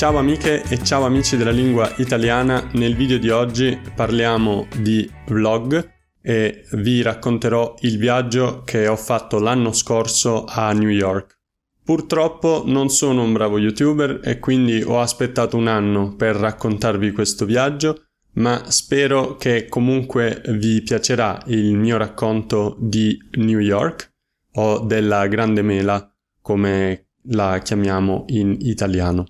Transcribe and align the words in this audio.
Ciao 0.00 0.16
amiche 0.16 0.62
e 0.62 0.82
ciao 0.82 1.04
amici 1.04 1.36
della 1.36 1.50
lingua 1.50 1.92
italiana, 1.98 2.70
nel 2.72 2.96
video 2.96 3.18
di 3.18 3.28
oggi 3.28 3.78
parliamo 3.94 4.66
di 4.80 5.06
vlog 5.26 5.92
e 6.22 6.64
vi 6.72 7.02
racconterò 7.02 7.74
il 7.80 7.98
viaggio 7.98 8.62
che 8.64 8.88
ho 8.88 8.96
fatto 8.96 9.38
l'anno 9.38 9.74
scorso 9.74 10.46
a 10.48 10.72
New 10.72 10.88
York. 10.88 11.40
Purtroppo 11.84 12.62
non 12.64 12.88
sono 12.88 13.22
un 13.22 13.34
bravo 13.34 13.58
youtuber 13.58 14.22
e 14.24 14.38
quindi 14.38 14.82
ho 14.82 15.00
aspettato 15.00 15.58
un 15.58 15.66
anno 15.66 16.16
per 16.16 16.34
raccontarvi 16.34 17.12
questo 17.12 17.44
viaggio, 17.44 18.04
ma 18.36 18.70
spero 18.70 19.36
che 19.36 19.66
comunque 19.68 20.40
vi 20.46 20.80
piacerà 20.80 21.42
il 21.48 21.76
mio 21.76 21.98
racconto 21.98 22.74
di 22.80 23.18
New 23.32 23.58
York 23.58 24.14
o 24.52 24.78
della 24.78 25.26
Grande 25.26 25.60
Mela 25.60 26.10
come 26.40 27.08
la 27.24 27.58
chiamiamo 27.58 28.24
in 28.28 28.56
italiano. 28.60 29.26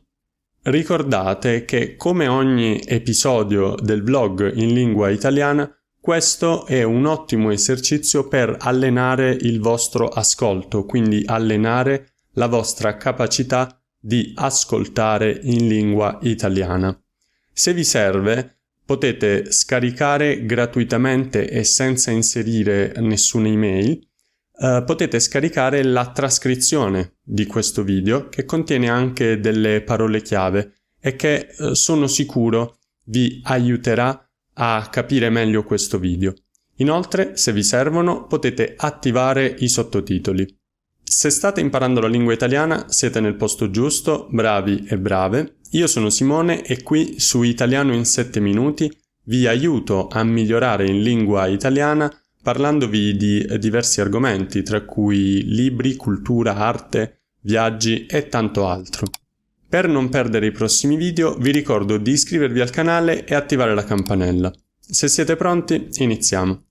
Ricordate 0.63 1.65
che 1.65 1.97
come 1.97 2.29
ogni 2.29 2.83
episodio 2.85 3.75
del 3.81 4.03
vlog 4.03 4.53
in 4.55 4.75
lingua 4.75 5.09
italiana, 5.09 5.75
questo 5.99 6.67
è 6.67 6.83
un 6.83 7.07
ottimo 7.07 7.51
esercizio 7.51 8.29
per 8.29 8.57
allenare 8.59 9.31
il 9.31 9.59
vostro 9.59 10.09
ascolto, 10.09 10.85
quindi 10.85 11.23
allenare 11.25 12.13
la 12.33 12.47
vostra 12.47 12.99
capacità 12.99 13.81
di 13.99 14.33
ascoltare 14.35 15.41
in 15.43 15.67
lingua 15.67 16.19
italiana. 16.23 16.95
Se 17.53 17.73
vi 17.73 17.85
serve, 17.85 18.59
potete 18.85 19.53
scaricare 19.53 20.45
gratuitamente 20.45 21.49
e 21.49 21.65
senza 21.65 22.11
inserire 22.11 22.93
nessuna 22.99 23.49
email 23.49 24.10
Uh, 24.61 24.85
potete 24.85 25.19
scaricare 25.21 25.83
la 25.83 26.13
trascrizione 26.13 27.15
di 27.23 27.47
questo 27.47 27.83
video 27.83 28.29
che 28.29 28.45
contiene 28.45 28.91
anche 28.91 29.41
delle 29.41 29.81
parole 29.81 30.21
chiave 30.21 30.75
e 31.01 31.17
che 31.17 31.49
uh, 31.57 31.73
sono 31.73 32.07
sicuro 32.07 32.77
vi 33.05 33.41
aiuterà 33.45 34.23
a 34.53 34.87
capire 34.91 35.31
meglio 35.31 35.65
questo 35.65 35.99
video. 35.99 36.35
Inoltre, 36.77 37.39
se 37.39 37.55
vi 37.55 37.63
servono, 37.63 38.27
potete 38.27 38.75
attivare 38.77 39.47
i 39.61 39.69
sottotitoli. 39.69 40.47
Se 41.03 41.31
state 41.31 41.63
imparando 41.63 42.01
la 42.01 42.09
lingua 42.09 42.35
italiana, 42.35 42.85
siete 42.91 43.21
nel 43.21 43.37
posto 43.37 43.71
giusto, 43.71 44.29
bravi 44.31 44.85
e 44.87 44.99
brave. 44.99 45.57
Io 45.71 45.87
sono 45.87 46.11
Simone 46.11 46.63
e 46.63 46.83
qui 46.83 47.19
su 47.19 47.43
Italiano 47.43 47.95
in 47.95 48.05
7 48.05 48.41
minuti 48.41 48.95
vi 49.25 49.47
aiuto 49.47 50.09
a 50.09 50.23
migliorare 50.23 50.87
in 50.87 51.03
lingua 51.03 51.47
italiana 51.47 52.13
parlandovi 52.43 53.17
di 53.17 53.59
diversi 53.59 54.01
argomenti, 54.01 54.63
tra 54.63 54.85
cui 54.85 55.45
libri, 55.45 55.97
cultura, 55.97 56.57
arte, 56.57 57.21
viaggi 57.41 58.07
e 58.07 58.29
tanto 58.29 58.67
altro. 58.67 59.07
Per 59.69 59.87
non 59.87 60.09
perdere 60.09 60.47
i 60.47 60.53
prossimi 60.53 60.97
video 60.97 61.37
vi 61.37 61.53
ricordo 61.53 61.97
di 61.97 62.11
iscrivervi 62.11 62.61
al 62.61 62.71
canale 62.71 63.25
e 63.25 63.35
attivare 63.35 63.75
la 63.75 63.85
campanella. 63.85 64.53
Se 64.79 65.07
siete 65.07 65.37
pronti, 65.37 65.89
iniziamo. 65.99 66.65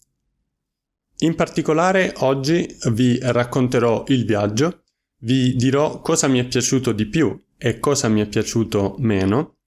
In 1.19 1.35
particolare 1.35 2.13
oggi 2.17 2.77
vi 2.91 3.17
racconterò 3.21 4.03
il 4.07 4.25
viaggio, 4.25 4.83
vi 5.19 5.55
dirò 5.55 6.01
cosa 6.01 6.27
mi 6.27 6.39
è 6.39 6.45
piaciuto 6.45 6.91
di 6.91 7.07
più 7.07 7.37
e 7.57 7.79
cosa 7.79 8.07
mi 8.07 8.21
è 8.21 8.25
piaciuto 8.25 8.95
meno 8.99 9.57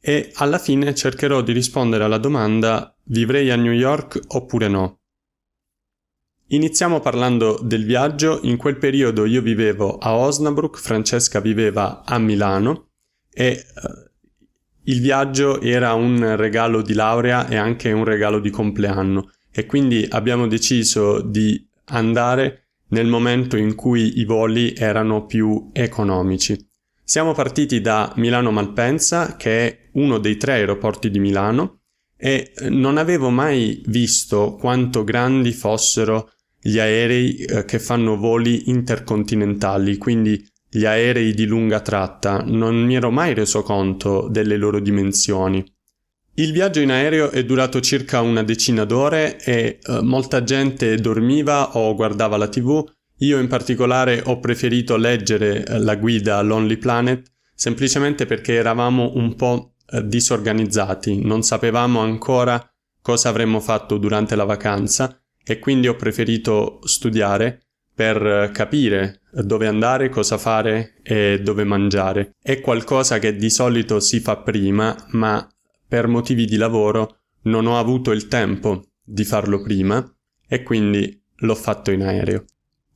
e 0.00 0.30
alla 0.34 0.58
fine 0.58 0.94
cercherò 0.94 1.42
di 1.42 1.52
rispondere 1.52 2.04
alla 2.04 2.18
domanda 2.18 2.94
vivrei 3.04 3.50
a 3.50 3.56
New 3.56 3.72
York 3.72 4.20
oppure 4.28 4.68
no. 4.68 4.97
Iniziamo 6.50 7.00
parlando 7.00 7.60
del 7.62 7.84
viaggio. 7.84 8.40
In 8.44 8.56
quel 8.56 8.78
periodo 8.78 9.26
io 9.26 9.42
vivevo 9.42 9.98
a 9.98 10.16
Osnabrück, 10.16 10.78
Francesca 10.78 11.40
viveva 11.40 12.02
a 12.06 12.18
Milano 12.18 12.92
e 13.30 13.62
uh, 13.74 14.10
il 14.84 15.02
viaggio 15.02 15.60
era 15.60 15.92
un 15.92 16.36
regalo 16.36 16.80
di 16.80 16.94
laurea 16.94 17.48
e 17.48 17.56
anche 17.56 17.92
un 17.92 18.04
regalo 18.04 18.40
di 18.40 18.48
compleanno 18.48 19.30
e 19.50 19.66
quindi 19.66 20.06
abbiamo 20.08 20.46
deciso 20.46 21.20
di 21.20 21.68
andare 21.90 22.68
nel 22.88 23.08
momento 23.08 23.58
in 23.58 23.74
cui 23.74 24.18
i 24.18 24.24
voli 24.24 24.72
erano 24.74 25.26
più 25.26 25.68
economici. 25.74 26.56
Siamo 27.04 27.34
partiti 27.34 27.82
da 27.82 28.10
Milano 28.16 28.50
Malpensa, 28.50 29.36
che 29.36 29.68
è 29.68 29.90
uno 29.92 30.16
dei 30.16 30.38
tre 30.38 30.52
aeroporti 30.52 31.10
di 31.10 31.18
Milano, 31.18 31.80
e 32.16 32.52
non 32.70 32.96
avevo 32.96 33.28
mai 33.28 33.82
visto 33.86 34.56
quanto 34.58 35.04
grandi 35.04 35.52
fossero 35.52 36.30
gli 36.68 36.78
aerei 36.78 37.36
eh, 37.36 37.64
che 37.64 37.78
fanno 37.78 38.16
voli 38.16 38.68
intercontinentali, 38.68 39.96
quindi 39.96 40.46
gli 40.68 40.84
aerei 40.84 41.32
di 41.32 41.46
lunga 41.46 41.80
tratta, 41.80 42.42
non 42.44 42.76
mi 42.84 42.94
ero 42.94 43.10
mai 43.10 43.32
reso 43.32 43.62
conto 43.62 44.28
delle 44.28 44.58
loro 44.58 44.78
dimensioni. 44.78 45.64
Il 46.34 46.52
viaggio 46.52 46.80
in 46.80 46.90
aereo 46.90 47.30
è 47.30 47.42
durato 47.44 47.80
circa 47.80 48.20
una 48.20 48.42
decina 48.42 48.84
d'ore 48.84 49.42
e 49.42 49.78
eh, 49.82 50.02
molta 50.02 50.44
gente 50.44 50.94
dormiva 50.96 51.76
o 51.78 51.94
guardava 51.94 52.36
la 52.36 52.48
tv. 52.48 52.84
Io 53.20 53.40
in 53.40 53.48
particolare 53.48 54.22
ho 54.26 54.38
preferito 54.38 54.96
leggere 54.96 55.64
eh, 55.64 55.78
la 55.78 55.96
guida 55.96 56.40
Lonely 56.42 56.76
Planet 56.76 57.32
semplicemente 57.54 58.26
perché 58.26 58.54
eravamo 58.54 59.12
un 59.14 59.34
po' 59.34 59.72
eh, 59.90 60.06
disorganizzati, 60.06 61.24
non 61.24 61.42
sapevamo 61.42 62.00
ancora 62.00 62.64
cosa 63.00 63.30
avremmo 63.30 63.58
fatto 63.58 63.96
durante 63.96 64.36
la 64.36 64.44
vacanza 64.44 65.18
e 65.50 65.58
quindi 65.58 65.88
ho 65.88 65.96
preferito 65.96 66.80
studiare 66.84 67.62
per 67.94 68.50
capire 68.52 69.22
dove 69.32 69.66
andare, 69.66 70.10
cosa 70.10 70.36
fare 70.36 71.00
e 71.02 71.40
dove 71.42 71.64
mangiare. 71.64 72.34
È 72.40 72.60
qualcosa 72.60 73.18
che 73.18 73.34
di 73.34 73.48
solito 73.48 73.98
si 73.98 74.20
fa 74.20 74.36
prima, 74.36 74.94
ma 75.12 75.48
per 75.88 76.06
motivi 76.06 76.44
di 76.44 76.56
lavoro 76.56 77.20
non 77.44 77.66
ho 77.66 77.78
avuto 77.78 78.12
il 78.12 78.28
tempo 78.28 78.88
di 79.02 79.24
farlo 79.24 79.62
prima 79.62 80.06
e 80.46 80.62
quindi 80.62 81.18
l'ho 81.36 81.54
fatto 81.54 81.90
in 81.92 82.02
aereo. 82.02 82.44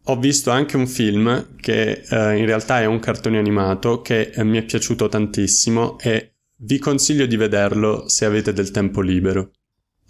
Ho 0.07 0.19
visto 0.19 0.51
anche 0.51 0.77
un 0.77 0.87
film 0.87 1.57
che 1.57 2.03
eh, 2.07 2.37
in 2.37 2.45
realtà 2.45 2.83
è 2.83 2.84
un 2.84 3.01
cartone 3.01 3.39
animato 3.39 4.03
che 4.03 4.31
eh, 4.34 4.45
mi 4.45 4.59
è 4.59 4.65
piaciuto 4.65 5.09
tantissimo 5.09 5.99
e 5.99 6.34
vi 6.59 6.79
consiglio 6.79 7.25
di 7.25 7.37
vederlo 7.37 8.09
se 8.09 8.27
avete 8.27 8.53
del 8.53 8.71
tempo 8.71 9.01
libero. 9.01 9.53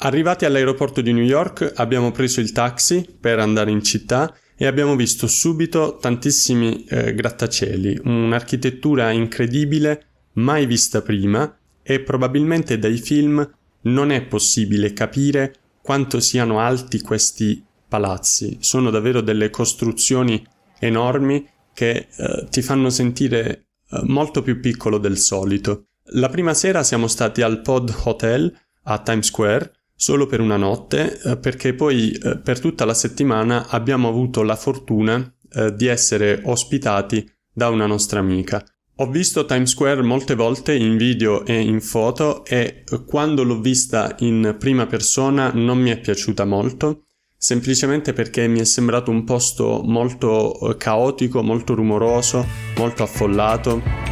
Arrivati 0.05 0.45
all'aeroporto 0.45 1.01
di 1.01 1.13
New 1.13 1.23
York 1.23 1.75
abbiamo 1.77 2.11
preso 2.11 2.41
il 2.41 2.51
taxi 2.51 3.07
per 3.21 3.39
andare 3.39 3.71
in 3.71 3.85
città 3.85 4.35
e 4.57 4.67
abbiamo 4.67 4.97
visto 4.97 5.29
subito 5.29 5.97
tantissimi 6.01 6.85
eh, 6.87 7.15
grattacieli, 7.15 8.01
un'architettura 8.03 9.13
incredibile 9.13 10.07
mai 10.35 10.67
vista 10.67 11.03
prima 11.03 11.57
e 11.85 12.01
probabilmente 12.01 12.81
dai 12.81 12.97
film 12.97 13.49
non 13.83 14.11
è 14.11 14.23
possibile 14.23 14.93
capire 14.93 15.55
quanto 15.81 16.19
siano 16.19 16.59
alti 16.59 17.01
questi 17.01 17.65
palazzi. 17.87 18.57
Sono 18.59 18.91
davvero 18.91 19.21
delle 19.21 19.51
costruzioni 19.51 20.45
enormi 20.81 21.49
che 21.73 22.09
eh, 22.17 22.47
ti 22.51 22.61
fanno 22.61 22.91
sentire 22.91 23.67
eh, 23.89 24.01
molto 24.03 24.43
più 24.43 24.59
piccolo 24.59 24.99
del 24.99 25.17
solito. 25.17 25.87
La 26.15 26.29
prima 26.29 26.55
sera 26.55 26.83
siamo 26.83 27.07
stati 27.07 27.41
al 27.41 27.61
Pod 27.61 27.95
Hotel 28.03 28.53
a 28.85 28.99
Times 28.99 29.27
Square 29.27 29.73
solo 30.03 30.27
per 30.27 30.41
una 30.41 30.57
notte, 30.57 31.21
eh, 31.23 31.37
perché 31.37 31.75
poi 31.75 32.11
eh, 32.11 32.37
per 32.39 32.59
tutta 32.59 32.85
la 32.85 32.93
settimana 32.93 33.69
abbiamo 33.69 34.09
avuto 34.09 34.43
la 34.43 34.57
fortuna 34.57 35.33
eh, 35.53 35.73
di 35.77 35.87
essere 35.87 36.41
ospitati 36.43 37.25
da 37.53 37.69
una 37.69 37.87
nostra 37.87 38.19
amica. 38.19 38.65
Ho 38.97 39.09
visto 39.09 39.45
Times 39.45 39.71
Square 39.71 40.03
molte 40.03 40.35
volte 40.35 40.75
in 40.75 40.97
video 40.97 41.47
e 41.47 41.61
in 41.61 41.81
foto 41.81 42.45
e 42.45 42.83
quando 43.07 43.45
l'ho 43.45 43.61
vista 43.61 44.17
in 44.19 44.57
prima 44.59 44.87
persona 44.87 45.53
non 45.53 45.79
mi 45.79 45.91
è 45.91 46.01
piaciuta 46.01 46.45
molto, 46.45 47.05
semplicemente 47.37 48.13
perché 48.13 48.49
mi 48.49 48.59
è 48.59 48.65
sembrato 48.65 49.13
un 49.13 49.23
posto 49.23 49.83
molto 49.85 50.75
caotico, 50.79 51.45
molto 51.45 51.75
rumoroso, 51.75 52.45
molto 52.77 53.05
affollato. 53.05 54.12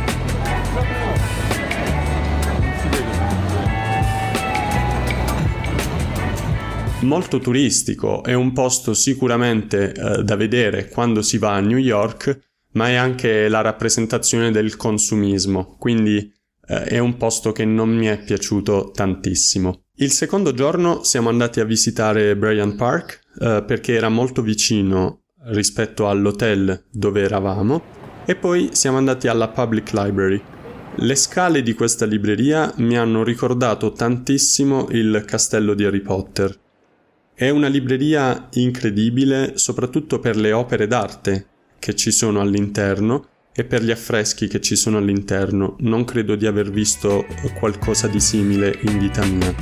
Molto 7.02 7.38
turistico, 7.38 8.22
è 8.22 8.34
un 8.34 8.52
posto 8.52 8.94
sicuramente 8.94 9.92
eh, 9.92 10.22
da 10.22 10.36
vedere 10.36 10.88
quando 10.88 11.22
si 11.22 11.38
va 11.38 11.54
a 11.54 11.60
New 11.60 11.78
York, 11.78 12.38
ma 12.72 12.88
è 12.88 12.94
anche 12.94 13.48
la 13.48 13.60
rappresentazione 13.60 14.50
del 14.50 14.76
consumismo, 14.76 15.76
quindi 15.78 16.32
eh, 16.66 16.84
è 16.84 16.98
un 16.98 17.16
posto 17.16 17.52
che 17.52 17.64
non 17.64 17.88
mi 17.88 18.06
è 18.06 18.22
piaciuto 18.22 18.92
tantissimo. 18.94 19.84
Il 19.96 20.12
secondo 20.12 20.54
giorno 20.54 21.02
siamo 21.02 21.28
andati 21.28 21.60
a 21.60 21.64
visitare 21.64 22.36
Bryant 22.36 22.76
Park 22.76 23.20
eh, 23.40 23.64
perché 23.66 23.94
era 23.94 24.08
molto 24.08 24.42
vicino 24.42 25.22
rispetto 25.44 26.08
all'hotel 26.08 26.86
dove 26.90 27.22
eravamo 27.22 27.82
e 28.24 28.36
poi 28.36 28.70
siamo 28.72 28.98
andati 28.98 29.26
alla 29.28 29.48
Public 29.48 29.92
Library. 29.92 30.42
Le 30.96 31.14
scale 31.14 31.62
di 31.62 31.72
questa 31.72 32.04
libreria 32.04 32.72
mi 32.76 32.98
hanno 32.98 33.22
ricordato 33.22 33.92
tantissimo 33.92 34.88
il 34.90 35.24
castello 35.26 35.74
di 35.74 35.84
Harry 35.84 36.00
Potter. 36.00 36.59
È 37.40 37.48
una 37.48 37.68
libreria 37.68 38.48
incredibile 38.52 39.56
soprattutto 39.56 40.18
per 40.18 40.36
le 40.36 40.52
opere 40.52 40.86
d'arte 40.86 41.46
che 41.78 41.94
ci 41.94 42.10
sono 42.10 42.38
all'interno 42.38 43.28
e 43.54 43.64
per 43.64 43.82
gli 43.82 43.90
affreschi 43.90 44.46
che 44.46 44.60
ci 44.60 44.76
sono 44.76 44.98
all'interno. 44.98 45.76
Non 45.78 46.04
credo 46.04 46.34
di 46.34 46.44
aver 46.44 46.70
visto 46.70 47.24
qualcosa 47.58 48.08
di 48.08 48.20
simile 48.20 48.78
in 48.82 48.98
vita 48.98 49.24
mia. 49.24 49.54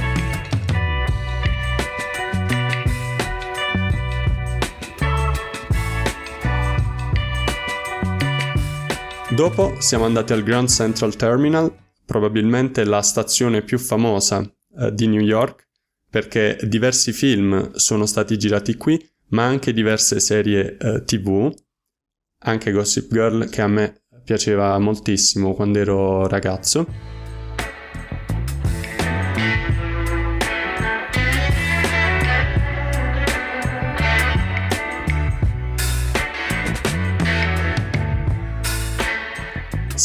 Dopo 9.31 9.77
siamo 9.79 10.05
andati 10.05 10.33
al 10.33 10.43
Grand 10.43 10.69
Central 10.69 11.15
Terminal, 11.15 11.73
probabilmente 12.05 12.83
la 12.83 13.03
stazione 13.03 13.63
più 13.63 13.79
famosa 13.79 14.43
eh, 14.81 14.93
di 14.93 15.07
New 15.07 15.23
York, 15.23 15.68
perché 16.11 16.59
diversi 16.63 17.13
film 17.13 17.73
sono 17.75 18.07
stati 18.07 18.39
girati 18.39 18.77
qui, 18.77 18.99
ma 19.31 19.45
anche 19.45 19.73
diverse 19.73 20.21
serie 20.21 20.77
eh, 20.79 21.05
tv, 21.05 21.53
anche 22.45 22.73
Gossip 22.73 23.13
Girl 23.13 23.49
che 23.49 23.61
a 23.61 23.69
me 23.69 24.03
piaceva 24.25 24.79
moltissimo 24.79 25.55
quando 25.55 25.79
ero 25.79 26.27
ragazzo. 26.27 27.18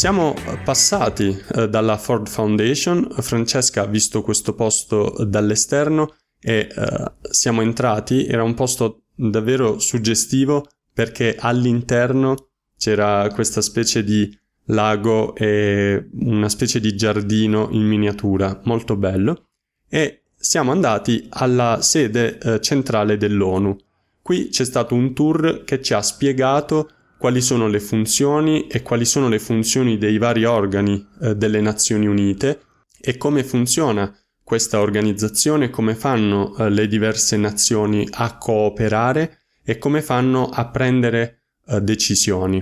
Siamo 0.03 0.35
passati 0.65 1.41
eh, 1.55 1.69
dalla 1.69 1.97
Ford 1.97 2.27
Foundation, 2.27 3.07
Francesca 3.19 3.83
ha 3.83 3.85
visto 3.85 4.21
questo 4.21 4.53
posto 4.53 5.15
dall'esterno 5.25 6.15
e 6.41 6.67
eh, 6.69 7.11
siamo 7.21 7.61
entrati, 7.61 8.27
era 8.27 8.43
un 8.43 8.53
posto 8.53 9.03
davvero 9.15 9.79
suggestivo 9.79 10.67
perché 10.93 11.37
all'interno 11.39 12.49
c'era 12.77 13.29
questa 13.33 13.61
specie 13.61 14.03
di 14.03 14.29
lago 14.65 15.35
e 15.35 16.09
una 16.19 16.49
specie 16.49 16.81
di 16.81 16.97
giardino 16.97 17.69
in 17.71 17.83
miniatura, 17.83 18.59
molto 18.65 18.97
bello, 18.97 19.51
e 19.87 20.23
siamo 20.35 20.73
andati 20.73 21.27
alla 21.29 21.77
sede 21.81 22.39
eh, 22.39 22.59
centrale 22.59 23.15
dell'ONU. 23.15 23.77
Qui 24.21 24.49
c'è 24.49 24.65
stato 24.65 24.95
un 24.95 25.13
tour 25.13 25.63
che 25.63 25.81
ci 25.81 25.93
ha 25.93 26.01
spiegato 26.01 26.89
quali 27.23 27.39
sono 27.39 27.69
le 27.69 27.79
funzioni 27.79 28.67
e 28.67 28.81
quali 28.81 29.05
sono 29.05 29.29
le 29.29 29.39
funzioni 29.39 29.97
dei 29.97 30.17
vari 30.17 30.43
organi 30.43 31.07
eh, 31.21 31.37
delle 31.37 31.61
Nazioni 31.61 32.05
Unite 32.05 32.63
e 32.99 33.15
come 33.15 33.45
funziona 33.45 34.13
questa 34.43 34.81
organizzazione, 34.81 35.69
come 35.69 35.95
fanno 35.95 36.53
eh, 36.57 36.69
le 36.69 36.85
diverse 36.85 37.37
nazioni 37.37 38.05
a 38.11 38.37
cooperare 38.37 39.37
e 39.63 39.77
come 39.77 40.01
fanno 40.01 40.49
a 40.49 40.67
prendere 40.67 41.43
eh, 41.65 41.79
decisioni. 41.79 42.61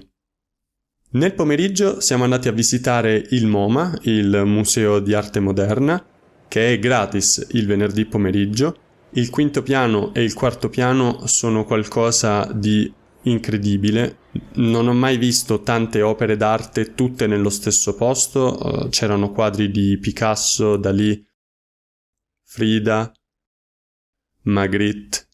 Nel 1.14 1.34
pomeriggio 1.34 2.00
siamo 2.00 2.24
andati 2.24 2.48
a 2.48 2.52
visitare 2.52 3.26
il 3.32 3.48
MoMA, 3.48 3.98
il 4.04 4.44
Museo 4.46 5.00
di 5.00 5.16
Arte 5.16 5.40
Moderna, 5.40 6.06
che 6.48 6.72
è 6.72 6.78
gratis 6.78 7.48
il 7.54 7.66
venerdì 7.66 8.06
pomeriggio. 8.06 8.78
Il 9.14 9.32
quinto 9.32 9.64
piano 9.64 10.14
e 10.14 10.24
il 10.24 10.36
quarto 10.36 10.70
piano 10.70 11.26
sono 11.26 11.66
qualcosa 11.66 12.48
di 12.54 13.00
incredibile. 13.24 14.30
Non 14.56 14.88
ho 14.88 14.94
mai 14.94 15.18
visto 15.18 15.62
tante 15.62 16.02
opere 16.02 16.38
d'arte 16.38 16.94
tutte 16.94 17.28
nello 17.28 17.50
stesso 17.50 17.96
posto. 17.96 18.86
Uh, 18.86 18.90
c'erano 18.90 19.32
quadri 19.32 19.70
di 19.70 19.98
Picasso, 20.00 20.78
Dalì, 20.78 21.26
Frida, 22.44 23.12
Magritte, 24.44 25.28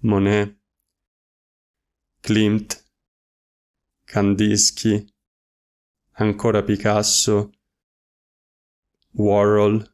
Monet, 0.00 0.58
Klimt, 2.20 2.84
Kandinsky, 4.04 5.04
ancora 6.12 6.62
Picasso, 6.62 7.52
Warhol. 9.12 9.88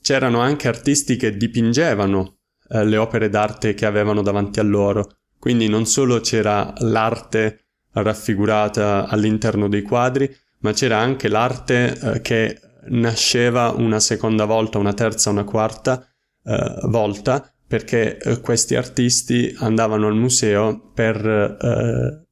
C'erano 0.00 0.40
anche 0.40 0.68
artisti 0.68 1.16
che 1.16 1.36
dipingevano 1.36 2.38
eh, 2.68 2.84
le 2.84 2.96
opere 2.96 3.28
d'arte 3.28 3.74
che 3.74 3.86
avevano 3.86 4.22
davanti 4.22 4.58
a 4.58 4.64
loro 4.64 5.21
quindi 5.42 5.66
non 5.66 5.86
solo 5.86 6.20
c'era 6.20 6.72
l'arte 6.82 7.64
raffigurata 7.94 9.08
all'interno 9.08 9.68
dei 9.68 9.82
quadri, 9.82 10.32
ma 10.60 10.72
c'era 10.72 10.98
anche 10.98 11.26
l'arte 11.26 11.98
eh, 11.98 12.20
che 12.20 12.60
nasceva 12.90 13.70
una 13.70 13.98
seconda 13.98 14.44
volta, 14.44 14.78
una 14.78 14.94
terza, 14.94 15.30
una 15.30 15.42
quarta 15.42 16.06
eh, 16.44 16.78
volta, 16.82 17.52
perché 17.66 18.18
eh, 18.18 18.40
questi 18.40 18.76
artisti 18.76 19.52
andavano 19.58 20.06
al 20.06 20.14
museo 20.14 20.92
per 20.94 21.26
eh, 21.26 22.24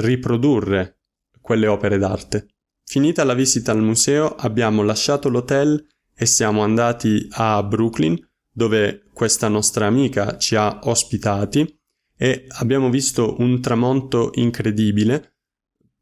riprodurre 0.00 0.98
quelle 1.40 1.68
opere 1.68 1.98
d'arte. 1.98 2.48
Finita 2.82 3.22
la 3.22 3.34
visita 3.34 3.70
al 3.70 3.80
museo 3.80 4.34
abbiamo 4.34 4.82
lasciato 4.82 5.28
l'hotel 5.28 5.86
e 6.12 6.26
siamo 6.26 6.64
andati 6.64 7.28
a 7.30 7.62
Brooklyn, 7.62 8.18
dove 8.50 9.04
questa 9.12 9.46
nostra 9.46 9.86
amica 9.86 10.36
ci 10.36 10.56
ha 10.56 10.80
ospitati 10.82 11.82
e 12.24 12.46
abbiamo 12.48 12.88
visto 12.88 13.36
un 13.40 13.60
tramonto 13.60 14.30
incredibile, 14.36 15.34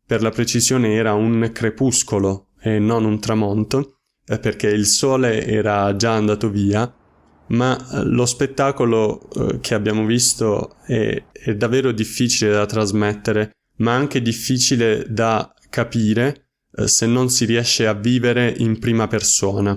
per 0.06 0.22
la 0.22 0.30
precisione 0.30 0.94
era 0.94 1.14
un 1.14 1.50
crepuscolo 1.52 2.50
e 2.60 2.78
non 2.78 3.04
un 3.04 3.18
tramonto, 3.18 3.96
eh, 4.24 4.38
perché 4.38 4.68
il 4.68 4.86
sole 4.86 5.44
era 5.44 5.96
già 5.96 6.12
andato 6.12 6.48
via, 6.48 6.94
ma 7.48 7.76
eh, 7.76 8.04
lo 8.04 8.24
spettacolo 8.24 9.28
eh, 9.30 9.58
che 9.58 9.74
abbiamo 9.74 10.06
visto 10.06 10.76
è, 10.86 11.24
è 11.32 11.56
davvero 11.56 11.90
difficile 11.90 12.52
da 12.52 12.66
trasmettere, 12.66 13.50
ma 13.78 13.92
anche 13.92 14.22
difficile 14.22 15.04
da 15.08 15.52
capire 15.70 16.50
se 16.84 17.06
non 17.06 17.30
si 17.30 17.46
riesce 17.46 17.88
a 17.88 17.94
vivere 17.94 18.54
in 18.58 18.78
prima 18.78 19.08
persona. 19.08 19.76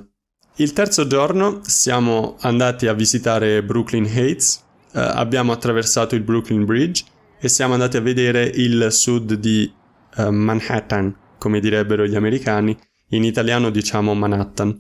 Il 0.57 0.73
terzo 0.73 1.07
giorno 1.07 1.61
siamo 1.63 2.37
andati 2.41 2.85
a 2.85 2.93
visitare 2.93 3.63
Brooklyn 3.63 4.05
Heights, 4.05 4.64
abbiamo 4.99 5.51
attraversato 5.51 6.15
il 6.15 6.21
Brooklyn 6.21 6.65
Bridge 6.65 7.03
e 7.39 7.47
siamo 7.49 7.73
andati 7.73 7.97
a 7.97 8.01
vedere 8.01 8.43
il 8.45 8.87
sud 8.91 9.33
di 9.33 9.71
eh, 10.15 10.29
Manhattan, 10.29 11.15
come 11.37 11.59
direbbero 11.59 12.05
gli 12.05 12.15
americani, 12.15 12.77
in 13.09 13.23
italiano 13.23 13.69
diciamo 13.69 14.13
Manhattan. 14.13 14.75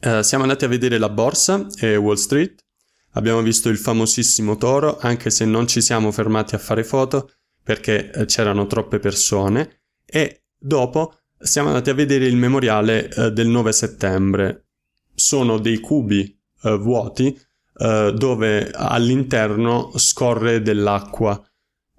Eh, 0.00 0.22
siamo 0.22 0.44
andati 0.44 0.64
a 0.64 0.68
vedere 0.68 0.98
la 0.98 1.08
borsa 1.08 1.66
e 1.78 1.96
Wall 1.96 2.14
Street, 2.14 2.64
abbiamo 3.12 3.42
visto 3.42 3.68
il 3.68 3.78
famosissimo 3.78 4.56
toro, 4.56 4.98
anche 4.98 5.30
se 5.30 5.44
non 5.44 5.66
ci 5.66 5.80
siamo 5.80 6.12
fermati 6.12 6.54
a 6.54 6.58
fare 6.58 6.84
foto 6.84 7.30
perché 7.62 8.10
eh, 8.10 8.24
c'erano 8.26 8.66
troppe 8.66 8.98
persone, 8.98 9.80
e 10.04 10.44
dopo 10.56 11.18
siamo 11.38 11.68
andati 11.68 11.90
a 11.90 11.94
vedere 11.94 12.26
il 12.26 12.36
memoriale 12.36 13.08
eh, 13.08 13.32
del 13.32 13.48
9 13.48 13.72
settembre. 13.72 14.66
Sono 15.14 15.58
dei 15.58 15.80
cubi 15.80 16.38
eh, 16.62 16.76
vuoti 16.76 17.36
eh, 17.78 18.14
dove 18.16 18.70
all'interno 18.70 19.92
scorre 19.96 20.62
dell'acqua. 20.62 21.38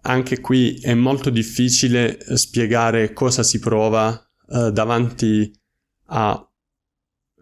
Anche 0.02 0.40
qui 0.40 0.80
è 0.80 0.96
molto 0.96 1.30
difficile 1.30 2.18
spiegare 2.36 3.14
cosa 3.14 3.44
si 3.44 3.60
prova 3.60 4.10
uh, 4.48 4.72
davanti 4.72 5.54
a, 6.06 6.50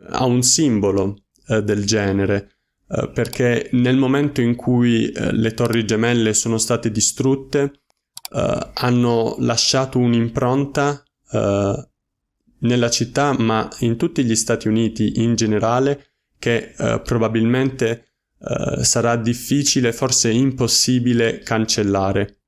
a, 0.10 0.26
un 0.26 0.42
simbolo 0.42 1.16
uh, 1.48 1.62
del 1.62 1.86
genere, 1.86 2.50
perché 2.88 3.70
nel 3.72 3.98
momento 3.98 4.42
in 4.42 4.56
cui 4.56 5.12
le 5.12 5.54
torri 5.56 5.86
gemelle 5.86 6.36
sono 6.36 6.60
state 6.60 6.92
distrutte, 6.92 7.82
hanno 8.30 9.36
lasciato 9.40 9.98
un'impronta 9.98 11.04
nella 12.60 12.90
città, 12.92 13.36
ma 13.40 13.68
in 13.80 13.98
tutti 13.98 14.24
gli 14.24 14.36
Stati 14.36 14.68
Uniti 14.68 15.24
in 15.24 15.34
generale, 15.34 16.12
che 16.38 16.76
probabilmente 17.04 18.15
uh, 18.46 18.82
sarà 18.84 19.16
difficile, 19.16 19.92
forse 19.92 20.30
impossibile 20.30 21.40
cancellare. 21.40 22.40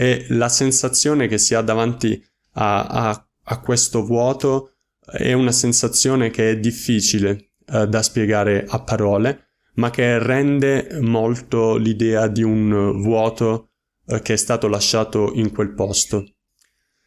e 0.00 0.24
la 0.30 0.48
sensazione 0.48 1.28
che 1.28 1.36
si 1.36 1.54
ha 1.54 1.60
davanti 1.60 2.24
a, 2.52 2.86
a, 2.86 3.28
a 3.42 3.60
questo 3.60 4.02
vuoto 4.02 4.76
è 4.98 5.34
una 5.34 5.52
sensazione 5.52 6.30
che 6.30 6.52
è 6.52 6.58
difficile 6.58 7.49
eh, 7.72 7.86
da 7.86 8.02
spiegare 8.02 8.64
a 8.68 8.80
parole, 8.80 9.50
ma 9.74 9.90
che 9.90 10.18
rende 10.18 10.98
molto 11.00 11.76
l'idea 11.76 12.26
di 12.26 12.42
un 12.42 13.00
vuoto 13.00 13.68
eh, 14.06 14.20
che 14.22 14.32
è 14.32 14.36
stato 14.36 14.66
lasciato 14.66 15.32
in 15.34 15.52
quel 15.52 15.72
posto. 15.74 16.26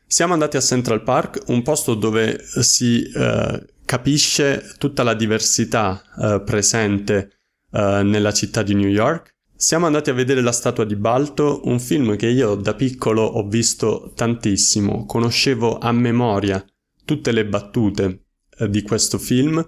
Siamo 0.07 0.33
andati 0.33 0.57
a 0.57 0.61
Central 0.61 1.03
Park, 1.03 1.43
un 1.47 1.63
posto 1.63 1.95
dove 1.95 2.37
si 2.61 3.03
eh, 3.03 3.65
capisce 3.83 4.73
tutta 4.77 5.03
la 5.03 5.15
diversità 5.15 6.01
eh, 6.19 6.41
presente 6.41 7.29
nella 7.73 8.31
città 8.31 8.61
di 8.61 8.75
New 8.75 8.87
York. 8.87 9.33
Siamo 9.55 9.87
andati 9.87 10.11
a 10.11 10.13
vedere 10.13 10.41
la 10.41 10.51
statua 10.51 10.85
di 10.85 10.95
Balto, 10.95 11.61
un 11.63 11.79
film 11.79 12.15
che 12.15 12.27
io 12.27 12.53
da 12.53 12.75
piccolo 12.75 13.23
ho 13.23 13.47
visto 13.47 14.11
tantissimo, 14.15 15.07
conoscevo 15.07 15.79
a 15.79 15.91
memoria 15.91 16.63
tutte 17.03 17.31
le 17.31 17.47
battute 17.47 18.25
di 18.69 18.83
questo 18.83 19.17
film 19.17 19.67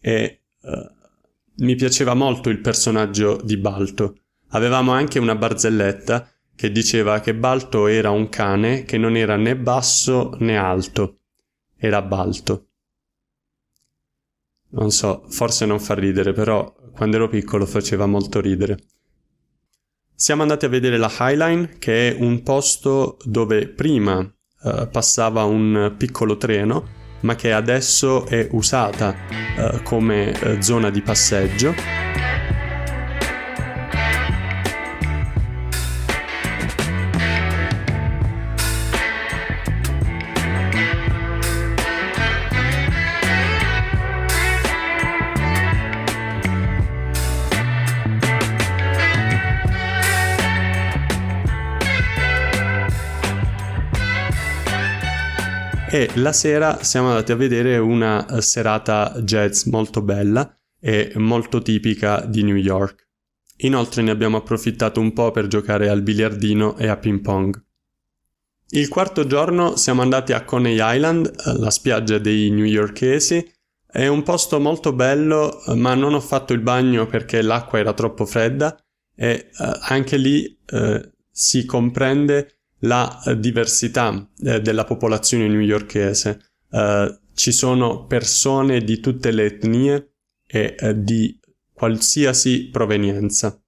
e 0.00 0.40
eh, 0.62 0.90
mi 1.58 1.74
piaceva 1.74 2.14
molto 2.14 2.48
il 2.48 2.60
personaggio 2.60 3.40
di 3.42 3.56
Balto. 3.56 4.16
Avevamo 4.48 4.92
anche 4.92 5.18
una 5.18 5.36
barzelletta 5.36 6.28
che 6.56 6.72
diceva 6.72 7.20
che 7.20 7.34
Balto 7.34 7.86
era 7.86 8.10
un 8.10 8.28
cane 8.28 8.84
che 8.84 8.98
non 8.98 9.16
era 9.16 9.36
né 9.36 9.56
basso 9.56 10.36
né 10.40 10.56
alto, 10.56 11.18
era 11.76 12.02
Balto. 12.02 12.66
Non 14.72 14.90
so, 14.90 15.24
forse 15.28 15.66
non 15.66 15.80
fa 15.80 15.94
ridere, 15.94 16.32
però 16.32 16.74
quando 16.92 17.16
ero 17.16 17.28
piccolo 17.28 17.66
faceva 17.66 18.06
molto 18.06 18.40
ridere. 18.40 18.78
Siamo 20.14 20.42
andati 20.42 20.66
a 20.66 20.68
vedere 20.68 20.98
la 20.98 21.10
Highline, 21.18 21.78
che 21.78 22.10
è 22.10 22.20
un 22.20 22.42
posto 22.42 23.16
dove 23.24 23.68
prima 23.68 24.20
eh, 24.20 24.88
passava 24.92 25.44
un 25.44 25.94
piccolo 25.96 26.36
treno, 26.36 26.99
ma 27.20 27.34
che 27.34 27.52
adesso 27.52 28.26
è 28.26 28.46
usata 28.50 29.14
eh, 29.56 29.82
come 29.82 30.32
eh, 30.32 30.62
zona 30.62 30.90
di 30.90 31.00
passeggio 31.02 31.74
e 55.92 56.08
la 56.14 56.32
sera 56.32 56.84
siamo 56.84 57.08
andati 57.08 57.32
a 57.32 57.36
vedere 57.36 57.76
una 57.76 58.24
eh, 58.24 58.40
serata 58.42 59.12
jazz 59.22 59.64
molto 59.64 60.02
bella 60.02 60.56
e 60.78 61.10
molto 61.16 61.60
tipica 61.62 62.20
di 62.20 62.44
New 62.44 62.54
York. 62.54 63.08
Inoltre 63.62 64.02
ne 64.02 64.12
abbiamo 64.12 64.36
approfittato 64.36 65.00
un 65.00 65.12
po' 65.12 65.32
per 65.32 65.48
giocare 65.48 65.88
al 65.88 66.02
biliardino 66.02 66.78
e 66.78 66.86
a 66.86 66.96
ping 66.96 67.20
pong. 67.20 67.60
Il 68.68 68.86
quarto 68.88 69.26
giorno 69.26 69.74
siamo 69.74 70.00
andati 70.00 70.32
a 70.32 70.44
Coney 70.44 70.78
Island, 70.80 71.26
eh, 71.26 71.58
la 71.58 71.70
spiaggia 71.70 72.18
dei 72.18 72.50
newyorkesi. 72.50 73.52
È 73.84 74.06
un 74.06 74.22
posto 74.22 74.60
molto 74.60 74.92
bello, 74.92 75.64
eh, 75.64 75.74
ma 75.74 75.94
non 75.94 76.14
ho 76.14 76.20
fatto 76.20 76.52
il 76.52 76.60
bagno 76.60 77.06
perché 77.06 77.42
l'acqua 77.42 77.80
era 77.80 77.92
troppo 77.94 78.24
fredda 78.26 78.76
e 79.16 79.50
anche 79.88 80.16
lì 80.16 80.58
uh, 80.70 80.98
si 81.30 81.66
comprende 81.66 82.59
la 82.80 83.22
eh, 83.22 83.38
diversità 83.38 84.28
eh, 84.42 84.60
della 84.60 84.84
popolazione 84.84 85.48
newyorkese. 85.48 86.40
Uh, 86.70 87.18
ci 87.34 87.50
sono 87.50 88.06
persone 88.06 88.84
di 88.84 89.00
tutte 89.00 89.32
le 89.32 89.44
etnie 89.46 90.12
e 90.46 90.76
uh, 90.78 90.92
di 90.94 91.36
qualsiasi 91.72 92.68
provenienza. 92.70 93.60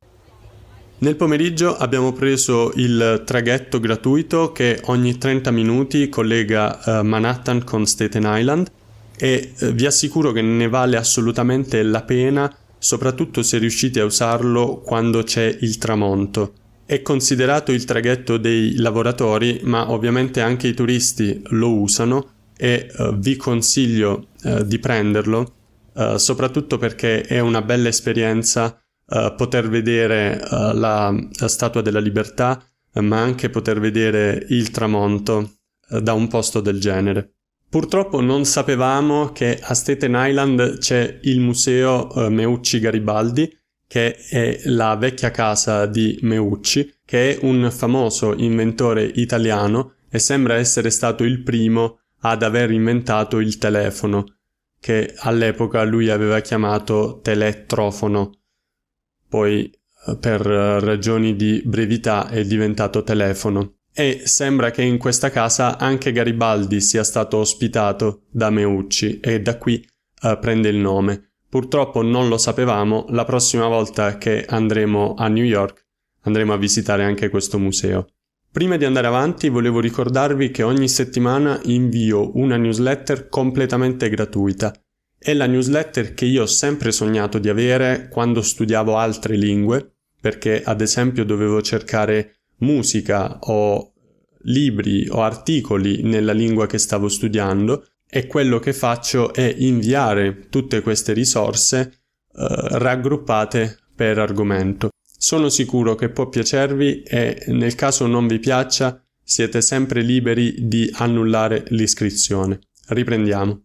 Nel 0.98 1.16
pomeriggio 1.16 1.76
abbiamo 1.76 2.12
preso 2.12 2.70
il 2.76 3.24
traghetto 3.26 3.80
gratuito 3.80 4.52
che 4.52 4.80
ogni 4.84 5.18
30 5.18 5.50
minuti 5.50 6.08
collega 6.08 6.78
uh, 6.84 7.04
Manhattan 7.04 7.64
con 7.64 7.86
Staten 7.86 8.22
Island 8.24 8.70
e 9.16 9.52
vi 9.72 9.86
assicuro 9.86 10.30
che 10.30 10.42
ne 10.42 10.68
vale 10.68 10.96
assolutamente 10.96 11.82
la 11.82 12.02
pena, 12.02 12.54
soprattutto 12.78 13.42
se 13.42 13.58
riuscite 13.58 13.98
a 13.98 14.04
usarlo 14.04 14.78
quando 14.78 15.24
c'è 15.24 15.56
il 15.60 15.76
tramonto 15.78 16.54
è 16.92 17.00
considerato 17.00 17.72
il 17.72 17.86
traghetto 17.86 18.36
dei 18.36 18.76
lavoratori, 18.76 19.60
ma 19.62 19.90
ovviamente 19.90 20.42
anche 20.42 20.68
i 20.68 20.74
turisti 20.74 21.40
lo 21.46 21.72
usano 21.72 22.50
e 22.54 22.86
uh, 22.94 23.16
vi 23.16 23.36
consiglio 23.36 24.26
uh, 24.42 24.62
di 24.62 24.78
prenderlo, 24.78 25.54
uh, 25.94 26.18
soprattutto 26.18 26.76
perché 26.76 27.22
è 27.22 27.38
una 27.38 27.62
bella 27.62 27.88
esperienza 27.88 28.76
poter 29.36 29.68
vedere 29.68 30.40
la, 30.48 30.72
la, 31.12 31.48
Statua 31.48 31.82
della 31.82 32.00
Libertà, 32.00 32.64
ma 32.94 33.20
anche 33.20 33.50
poter 33.50 33.78
vedere 33.78 34.46
il 34.48 34.70
tramonto 34.70 35.56
da 35.86 36.14
un 36.14 36.28
posto 36.28 36.60
del 36.60 36.80
genere. 36.80 37.34
Purtroppo 37.68 38.22
non 38.22 38.46
sapevamo 38.46 39.32
che 39.32 39.58
a 39.60 39.74
Staten 39.74 40.14
Island 40.16 40.78
c'è 40.78 41.18
il 41.24 41.40
museo 41.40 42.08
Meucci 42.30 42.80
Garibaldi, 42.80 43.54
che 43.92 44.14
è 44.14 44.58
la 44.70 44.96
vecchia 44.96 45.30
casa 45.30 45.84
di 45.84 46.18
Meucci, 46.22 47.00
che 47.04 47.36
è 47.36 47.38
un 47.42 47.70
famoso 47.70 48.32
inventore 48.34 49.04
italiano 49.04 49.96
e 50.08 50.18
sembra 50.18 50.54
essere 50.54 50.88
stato 50.88 51.24
il 51.24 51.42
primo 51.42 52.00
ad 52.20 52.42
aver 52.42 52.70
inventato 52.70 53.38
il 53.38 53.58
telefono, 53.58 54.38
che 54.80 55.12
all'epoca 55.18 55.82
lui 55.82 56.08
aveva 56.08 56.40
chiamato 56.40 57.20
telettrofono. 57.22 58.30
Poi 59.28 59.70
eh, 59.70 60.16
per 60.16 60.40
ragioni 60.40 61.36
di 61.36 61.60
brevità 61.62 62.30
è 62.30 62.46
diventato 62.46 63.02
telefono. 63.02 63.80
E 63.92 64.22
sembra 64.24 64.70
che 64.70 64.80
in 64.80 64.96
questa 64.96 65.28
casa 65.28 65.76
anche 65.76 66.12
Garibaldi 66.12 66.80
sia 66.80 67.04
stato 67.04 67.36
ospitato 67.36 68.22
da 68.30 68.48
Meucci 68.48 69.20
e 69.20 69.42
da 69.42 69.58
qui 69.58 69.86
uh, 70.22 70.38
prende 70.38 70.70
il 70.70 70.76
nome. 70.76 71.31
Purtroppo 71.52 72.00
non 72.00 72.28
lo 72.28 72.38
sapevamo, 72.38 73.04
la 73.10 73.26
prossima 73.26 73.66
volta 73.66 74.16
che 74.16 74.42
andremo 74.48 75.12
a 75.18 75.28
New 75.28 75.44
York 75.44 75.84
andremo 76.22 76.54
a 76.54 76.56
visitare 76.56 77.04
anche 77.04 77.28
questo 77.28 77.58
museo. 77.58 78.06
Prima 78.50 78.78
di 78.78 78.86
andare 78.86 79.06
avanti 79.06 79.50
volevo 79.50 79.78
ricordarvi 79.78 80.50
che 80.50 80.62
ogni 80.62 80.88
settimana 80.88 81.60
invio 81.64 82.38
una 82.38 82.56
newsletter 82.56 83.28
completamente 83.28 84.08
gratuita. 84.08 84.72
È 85.18 85.34
la 85.34 85.44
newsletter 85.44 86.14
che 86.14 86.24
io 86.24 86.44
ho 86.44 86.46
sempre 86.46 86.90
sognato 86.90 87.38
di 87.38 87.50
avere 87.50 88.08
quando 88.08 88.40
studiavo 88.40 88.96
altre 88.96 89.36
lingue, 89.36 89.96
perché 90.22 90.62
ad 90.62 90.80
esempio 90.80 91.22
dovevo 91.22 91.60
cercare 91.60 92.44
musica 92.60 93.40
o 93.40 93.92
libri 94.44 95.06
o 95.10 95.20
articoli 95.20 96.00
nella 96.02 96.32
lingua 96.32 96.66
che 96.66 96.78
stavo 96.78 97.10
studiando 97.10 97.84
e 98.14 98.26
quello 98.26 98.58
che 98.58 98.74
faccio 98.74 99.32
è 99.32 99.54
inviare 99.56 100.48
tutte 100.50 100.82
queste 100.82 101.14
risorse 101.14 101.78
eh, 101.80 102.56
raggruppate 102.78 103.78
per 103.96 104.18
argomento. 104.18 104.90
Sono 105.16 105.48
sicuro 105.48 105.94
che 105.94 106.10
può 106.10 106.28
piacervi 106.28 107.04
e 107.04 107.44
nel 107.46 107.74
caso 107.74 108.06
non 108.06 108.26
vi 108.26 108.38
piaccia 108.38 109.02
siete 109.24 109.62
sempre 109.62 110.02
liberi 110.02 110.68
di 110.68 110.90
annullare 110.92 111.64
l'iscrizione. 111.68 112.60
Riprendiamo. 112.88 113.62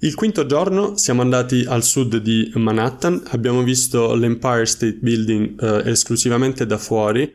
Il 0.00 0.14
quinto 0.14 0.44
giorno 0.44 0.98
siamo 0.98 1.22
andati 1.22 1.64
al 1.66 1.84
sud 1.84 2.18
di 2.18 2.52
Manhattan, 2.56 3.22
abbiamo 3.28 3.62
visto 3.62 4.14
l'Empire 4.14 4.66
State 4.66 4.98
Building 5.00 5.62
eh, 5.62 5.90
esclusivamente 5.90 6.66
da 6.66 6.76
fuori 6.76 7.34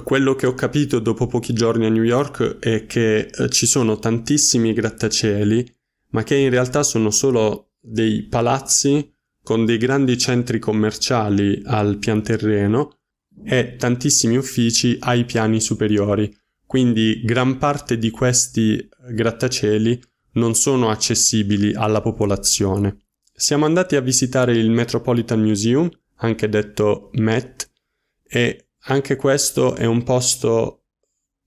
quello 0.00 0.34
che 0.34 0.46
ho 0.46 0.54
capito 0.54 0.98
dopo 1.00 1.26
pochi 1.26 1.52
giorni 1.52 1.84
a 1.84 1.90
New 1.90 2.02
York 2.02 2.58
è 2.58 2.86
che 2.86 3.30
eh, 3.30 3.48
ci 3.50 3.66
sono 3.66 3.98
tantissimi 3.98 4.72
grattacieli, 4.72 5.70
ma 6.10 6.22
che 6.22 6.36
in 6.36 6.50
realtà 6.50 6.82
sono 6.82 7.10
solo 7.10 7.72
dei 7.78 8.26
palazzi 8.26 9.12
con 9.42 9.64
dei 9.64 9.76
grandi 9.76 10.16
centri 10.16 10.58
commerciali 10.58 11.60
al 11.64 11.98
pian 11.98 12.22
terreno 12.22 13.00
e 13.44 13.76
tantissimi 13.76 14.36
uffici 14.36 14.96
ai 15.00 15.24
piani 15.24 15.60
superiori. 15.60 16.34
Quindi 16.64 17.20
gran 17.22 17.58
parte 17.58 17.98
di 17.98 18.10
questi 18.10 18.88
grattacieli 19.10 20.00
non 20.34 20.54
sono 20.54 20.88
accessibili 20.88 21.74
alla 21.74 22.00
popolazione. 22.00 22.96
Siamo 23.34 23.66
andati 23.66 23.96
a 23.96 24.00
visitare 24.00 24.56
il 24.56 24.70
Metropolitan 24.70 25.42
Museum, 25.42 25.90
anche 26.16 26.48
detto 26.48 27.10
MET, 27.14 27.70
e 28.26 28.68
anche 28.84 29.16
questo 29.16 29.74
è 29.74 29.84
un 29.84 30.02
posto 30.02 30.84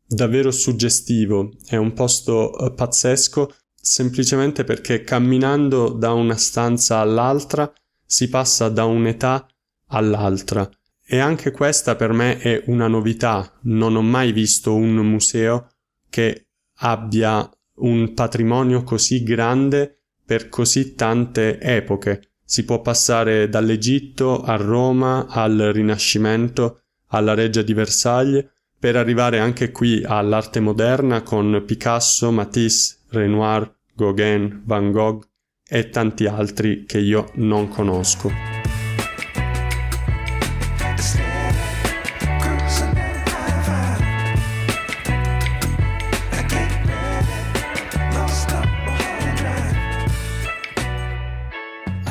davvero 0.08 0.51
suggestivo, 0.51 1.51
è 1.68 1.75
un 1.75 1.94
posto 1.94 2.51
uh, 2.51 2.74
pazzesco 2.74 3.54
semplicemente 3.74 4.63
perché 4.63 5.04
camminando 5.04 5.89
da 5.89 6.13
una 6.13 6.36
stanza 6.38 7.00
all'altra 7.00 7.72
si 8.06 8.30
passa 8.30 8.70
da 8.70 8.86
un'età 8.86 9.48
all'altra 9.88 10.68
e 11.08 11.20
anche 11.20 11.51
questa 11.51 11.96
per 11.96 12.12
me 12.13 12.39
è 12.39 12.63
una 12.68 12.88
novità. 12.88 13.60
Non 13.63 13.96
ho 13.96 14.01
mai 14.01 14.32
visto 14.32 14.74
un 14.74 14.96
museo 14.96 15.70
che 16.10 16.48
abbia 16.80 17.48
un 17.75 18.13
patrimonio 18.13 18.84
così 18.84 19.22
grande 19.22 20.00
per 20.25 20.50
così 20.50 20.96
tante 20.96 21.60
epoche. 21.60 22.32
Si 22.44 22.65
può 22.65 22.82
passare 22.82 23.50
dall'Egitto 23.50 24.42
a 24.42 24.56
Roma 24.56 25.27
al 25.27 25.58
Rinascimento, 25.74 26.85
alla 27.07 27.33
Reggia 27.33 27.62
di 27.62 27.74
Versailles, 27.74 28.45
per 28.77 28.95
arrivare 28.95 29.39
anche 29.39 29.71
qui 29.71 30.03
all'arte 30.03 30.59
moderna 30.59 31.21
con 31.21 31.63
Picasso, 31.65 32.31
Matisse, 32.31 32.97
Renoir, 33.09 33.74
Gauguin, 33.95 34.62
Van 34.65 34.91
Gogh 34.91 35.24
e 35.67 35.89
tanti 35.89 36.27
altri 36.27 36.85
che 36.85 37.00
io 37.00 37.31
non 37.35 37.67
conosco. 37.69 38.54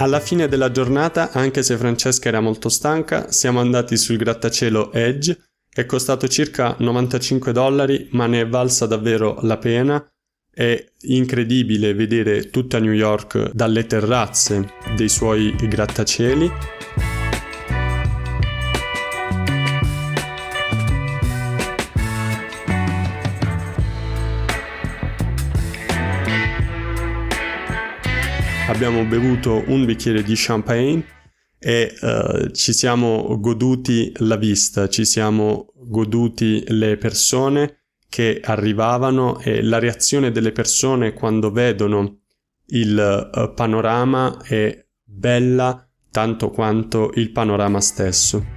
Alla 0.04 0.20
fine 0.20 0.49
della 0.49 0.70
giornata, 0.70 1.30
anche 1.32 1.62
se 1.62 1.78
Francesca 1.78 2.28
era 2.28 2.40
molto 2.40 2.68
stanca, 2.68 3.32
siamo 3.32 3.61
andati 3.61 3.96
sul 3.96 4.18
grattacielo 4.18 4.92
Edge, 4.92 5.46
è 5.66 5.87
costato 5.87 6.28
circa 6.28 6.76
95 6.78 7.52
dollari, 7.52 8.08
ma 8.11 8.26
ne 8.26 8.42
è 8.42 8.46
valsa 8.46 8.84
davvero 8.84 9.38
la 9.40 9.56
pena. 9.56 10.06
È 10.50 10.84
incredibile 11.04 11.94
vedere 11.94 12.50
tutta 12.50 12.78
New 12.80 12.92
York 12.92 13.52
dalle 13.54 13.87
terrazze 13.87 14.75
dei 14.94 15.08
suoi 15.08 15.54
grattacieli 15.56 16.52
abbiamo 28.75 29.04
bevuto 29.04 29.62
un 29.69 29.85
bicchiere 29.85 30.25
di 30.25 30.33
champagne 30.37 31.04
e 31.61 31.95
uh, 32.00 32.50
ci 32.50 32.73
siamo 32.73 33.38
goduti 33.38 34.12
la 34.16 34.35
vista, 34.35 34.88
ci 34.88 35.04
siamo 35.04 35.73
goduti 35.76 36.64
le 36.66 36.97
persone 36.97 37.85
che 38.09 38.40
arrivavano 38.43 39.38
e 39.38 39.62
la 39.62 39.78
reazione 39.78 40.33
delle 40.33 40.50
persone 40.50 41.12
quando 41.12 41.52
vedono 41.52 42.23
il 42.66 43.31
uh, 43.33 43.54
panorama 43.54 44.43
è 44.43 44.85
bella 45.04 45.88
tanto 46.11 46.50
quanto 46.50 47.12
il 47.14 47.31
panorama 47.31 47.81
stesso. 47.81 48.53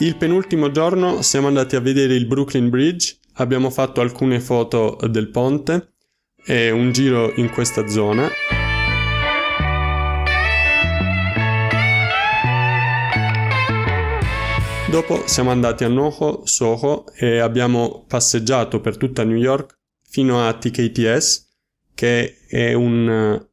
Il 0.00 0.14
penultimo 0.14 0.70
giorno 0.70 1.22
siamo 1.22 1.48
andati 1.48 1.74
a 1.74 1.80
vedere 1.80 2.14
il 2.14 2.26
Brooklyn 2.26 2.70
Bridge, 2.70 3.16
abbiamo 3.34 3.68
fatto 3.68 4.00
alcune 4.00 4.38
foto 4.38 4.96
del 5.10 5.28
ponte 5.28 5.94
e 6.46 6.70
un 6.70 6.92
giro 6.92 7.32
in 7.34 7.50
questa 7.50 7.88
zona. 7.88 8.28
Dopo 14.88 15.26
siamo 15.26 15.50
andati 15.50 15.82
a 15.82 15.88
Noho, 15.88 16.42
Soho 16.46 17.12
e 17.16 17.38
abbiamo 17.38 18.04
passeggiato 18.06 18.80
per 18.80 18.96
tutta 18.96 19.24
New 19.24 19.36
York 19.36 19.80
fino 20.08 20.46
a 20.46 20.52
TKTS, 20.56 21.48
che 21.94 22.36
è 22.46 22.72
un 22.72 23.44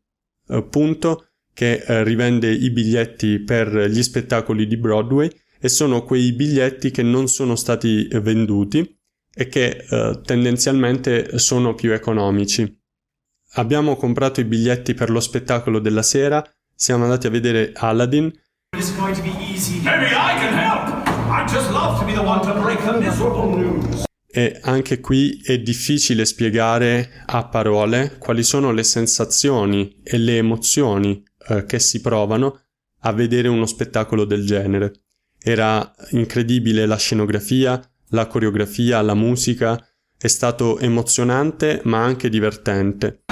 uh, 0.45 0.69
punto 0.69 1.29
che 1.55 1.83
uh, 1.87 2.03
rivende 2.03 2.51
i 2.51 2.69
biglietti 2.69 3.39
per 3.39 3.87
gli 3.89 4.03
spettacoli 4.03 4.67
di 4.67 4.77
Broadway 4.77 5.27
e 5.65 5.69
sono 5.69 6.03
quei 6.03 6.31
biglietti 6.31 6.91
che 6.91 7.01
non 7.01 7.27
sono 7.27 7.55
stati 7.55 8.07
venduti 8.21 8.99
e 9.33 9.47
che 9.47 9.83
eh, 9.89 10.21
tendenzialmente 10.23 11.39
sono 11.39 11.73
più 11.73 11.91
economici. 11.91 12.71
Abbiamo 13.53 13.95
comprato 13.95 14.39
i 14.41 14.43
biglietti 14.43 14.93
per 14.93 15.09
lo 15.09 15.19
spettacolo 15.19 15.79
della 15.79 16.03
sera, 16.03 16.47
siamo 16.75 17.05
andati 17.05 17.25
a 17.25 17.31
vedere 17.31 17.71
Aladdin. 17.73 18.31
E 24.27 24.59
anche 24.61 24.99
qui 24.99 25.41
è 25.43 25.57
difficile 25.57 26.25
spiegare 26.25 27.23
a 27.25 27.47
parole 27.47 28.17
quali 28.19 28.43
sono 28.43 28.71
le 28.71 28.83
sensazioni 28.83 29.99
e 30.03 30.19
le 30.19 30.37
emozioni 30.37 31.23
eh, 31.47 31.65
che 31.65 31.79
si 31.79 32.01
provano 32.01 32.59
a 32.99 33.11
vedere 33.13 33.47
uno 33.47 33.65
spettacolo 33.65 34.25
del 34.25 34.45
genere. 34.45 35.04
Era 35.47 35.93
incredibile 36.09 36.87
la 36.87 36.97
scenografia, 36.97 37.79
la 38.09 38.25
coreografia, 38.25 38.99
la 39.01 39.13
musica, 39.13 39.79
è 40.17 40.25
stato 40.25 40.79
emozionante 40.79 41.81
ma 41.83 42.03
anche 42.03 42.29
divertente. 42.29 43.25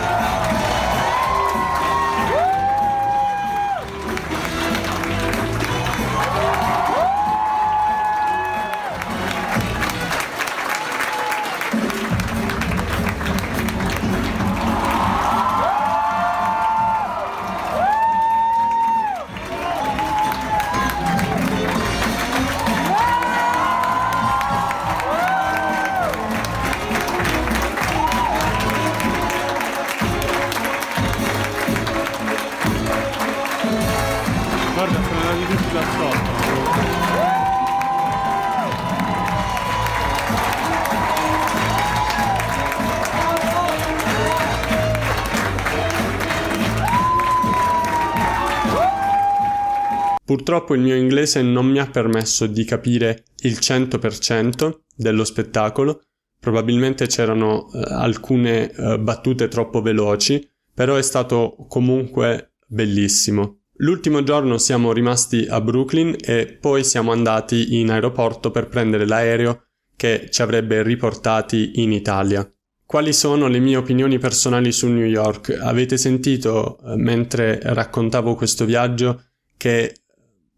Purtroppo 50.44 50.76
il 50.76 50.82
mio 50.82 50.96
inglese 50.96 51.42
non 51.42 51.68
mi 51.68 51.80
ha 51.80 51.88
permesso 51.88 52.48
di 52.48 52.66
capire 52.66 53.24
il 53.44 53.54
100% 53.54 54.80
dello 54.94 55.24
spettacolo, 55.24 56.02
probabilmente 56.38 57.08
c'erano 57.08 57.72
eh, 57.72 57.80
alcune 57.88 58.70
eh, 58.70 59.00
battute 59.00 59.48
troppo 59.48 59.82
veloci, 59.82 60.46
però 60.74 60.96
è 60.96 61.02
stato 61.02 61.56
comunque 61.70 62.56
bellissimo. 62.68 63.60
L'ultimo 63.78 64.22
giorno 64.22 64.58
siamo 64.58 64.92
rimasti 64.92 65.46
a 65.48 65.62
Brooklyn 65.62 66.14
e 66.20 66.58
poi 66.60 66.84
siamo 66.84 67.14
andati 67.14 67.80
in 67.80 67.90
aeroporto 67.90 68.52
per 68.52 68.68
prendere 68.68 69.08
l'aereo 69.08 69.68
che 69.96 70.28
ci 70.30 70.42
avrebbe 70.42 70.84
riportati 70.84 71.82
in 71.82 71.94
Italia. 71.94 72.46
Quali 72.86 73.14
sono 73.14 73.48
le 73.48 73.60
mie 73.60 73.78
opinioni 73.78 74.20
personali 74.20 74.74
su 74.74 74.90
New 74.90 75.06
York? 75.06 75.58
Avete 75.58 75.96
sentito 75.96 76.80
eh, 76.80 76.98
mentre 76.98 77.62
raccontavo 77.64 78.36
questo 78.36 78.66
viaggio 78.66 79.24
che 79.56 80.03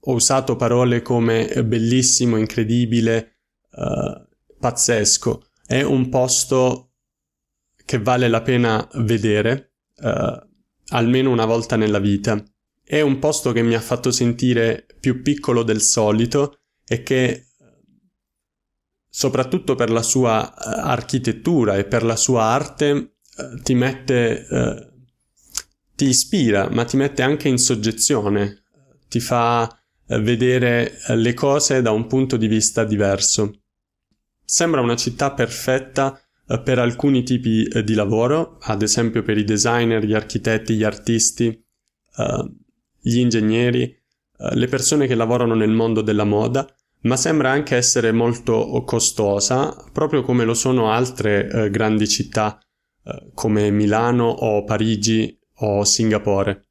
ho 0.07 0.13
usato 0.13 0.55
parole 0.55 1.01
come 1.01 1.63
bellissimo, 1.65 2.37
incredibile, 2.37 3.37
uh, 3.71 4.25
pazzesco. 4.59 5.47
È 5.65 5.81
un 5.81 6.09
posto 6.09 6.91
che 7.83 7.99
vale 7.99 8.27
la 8.27 8.41
pena 8.41 8.87
vedere 8.95 9.73
uh, 9.97 10.47
almeno 10.89 11.31
una 11.31 11.45
volta 11.45 11.75
nella 11.75 11.99
vita. 11.99 12.43
È 12.83 13.01
un 13.01 13.17
posto 13.17 13.51
che 13.51 13.63
mi 13.63 13.73
ha 13.73 13.81
fatto 13.81 14.11
sentire 14.11 14.85
più 14.99 15.23
piccolo 15.23 15.63
del 15.63 15.81
solito 15.81 16.59
e 16.85 17.01
che 17.01 17.47
soprattutto 19.09 19.73
per 19.73 19.89
la 19.89 20.03
sua 20.03 20.53
uh, 20.55 20.87
architettura 20.87 21.77
e 21.77 21.85
per 21.85 22.03
la 22.03 22.15
sua 22.15 22.43
arte 22.43 23.17
ti 23.63 23.73
mette 23.73 24.47
ti 25.93 26.05
ispira, 26.05 26.69
ma 26.69 26.85
ti 26.85 26.95
mette 26.95 27.21
anche 27.21 27.49
in 27.49 27.57
soggezione, 27.57 28.63
ti 29.09 29.19
fa 29.19 29.85
vedere 30.07 30.99
eh, 31.07 31.15
le 31.15 31.33
cose 31.33 31.81
da 31.81 31.91
un 31.91 32.07
punto 32.07 32.37
di 32.37 32.47
vista 32.47 32.83
diverso. 32.83 33.61
Sembra 34.43 34.81
una 34.81 34.95
città 34.95 35.31
perfetta 35.31 36.19
eh, 36.47 36.59
per 36.59 36.79
alcuni 36.79 37.23
tipi 37.23 37.63
eh, 37.63 37.83
di 37.83 37.93
lavoro, 37.95 38.57
ad 38.61 38.81
esempio 38.81 39.23
per 39.23 39.37
i 39.37 39.43
designer, 39.43 40.03
gli 40.05 40.13
architetti, 40.13 40.75
gli 40.75 40.83
artisti, 40.83 41.47
eh, 41.47 42.51
gli 42.99 43.17
ingegneri, 43.17 44.03
le 44.37 44.67
persone 44.67 45.07
che 45.07 45.15
lavorano 45.15 45.55
nel 45.55 45.69
mondo 45.69 46.01
della 46.01 46.25
moda, 46.25 46.67
ma 47.03 47.15
sembra 47.15 47.51
anche 47.51 47.77
essere 47.77 48.11
molto 48.11 48.83
costosa, 48.85 49.73
proprio 49.93 50.23
come 50.23 50.43
lo 50.43 50.53
sono 50.53 50.91
altre 50.91 51.69
grandi 51.71 52.05
città 52.05 52.59
come 53.33 53.69
Milano 53.69 54.25
o 54.25 54.65
Parigi 54.65 55.39
o 55.59 55.85
Singapore. 55.85 56.64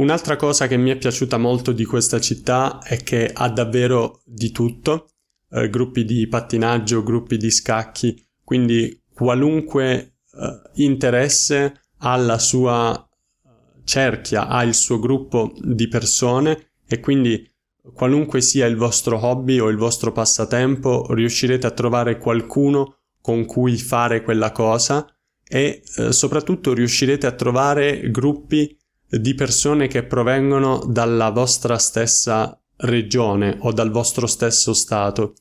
Un'altra 0.00 0.36
cosa 0.36 0.66
che 0.66 0.78
mi 0.78 0.88
è 0.88 0.96
piaciuta 0.96 1.36
molto 1.36 1.72
di 1.72 1.84
questa 1.84 2.18
città 2.20 2.78
è 2.78 3.02
che 3.02 3.30
ha 3.30 3.50
davvero 3.50 4.22
di 4.24 4.50
tutto, 4.50 5.10
eh, 5.50 5.68
gruppi 5.68 6.06
di 6.06 6.26
pattinaggio, 6.26 7.02
gruppi 7.02 7.36
di 7.36 7.50
scacchi, 7.50 8.26
quindi 8.42 9.02
qualunque 9.12 9.92
eh, 9.92 10.60
interesse 10.76 11.82
ha 11.98 12.16
la 12.16 12.38
sua 12.38 12.96
eh, 12.96 13.48
cerchia, 13.84 14.48
ha 14.48 14.62
il 14.62 14.72
suo 14.72 14.98
gruppo 14.98 15.52
di 15.60 15.86
persone 15.86 16.70
e 16.88 16.98
quindi 16.98 17.46
qualunque 17.92 18.40
sia 18.40 18.64
il 18.64 18.76
vostro 18.76 19.22
hobby 19.22 19.58
o 19.58 19.68
il 19.68 19.76
vostro 19.76 20.12
passatempo, 20.12 21.12
riuscirete 21.12 21.66
a 21.66 21.72
trovare 21.72 22.16
qualcuno 22.16 23.00
con 23.20 23.44
cui 23.44 23.76
fare 23.76 24.22
quella 24.22 24.50
cosa 24.50 25.06
e 25.46 25.82
eh, 25.96 26.12
soprattutto 26.12 26.72
riuscirete 26.72 27.26
a 27.26 27.32
trovare 27.32 28.10
gruppi 28.10 28.78
di 29.10 29.34
persone 29.34 29.88
che 29.88 30.04
provengono 30.04 30.78
dalla 30.86 31.30
vostra 31.30 31.78
stessa 31.78 32.56
regione 32.76 33.56
o 33.60 33.72
dal 33.72 33.90
vostro 33.90 34.26
stesso 34.26 34.72
stato. 34.72 35.34